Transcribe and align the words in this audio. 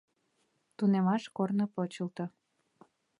Тунемаш 0.77 1.23
корно 1.35 1.65
почылто. 1.75 2.25